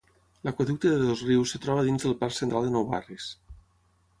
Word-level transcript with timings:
L'Aqüeducte 0.47 0.93
de 0.93 1.09
Dosrius 1.09 1.53
es 1.59 1.63
troba 1.65 1.83
dins 1.91 2.07
del 2.07 2.15
Parc 2.23 2.37
Central 2.39 2.67
de 2.69 2.73
Nou 2.77 2.89
Barris. 2.95 3.29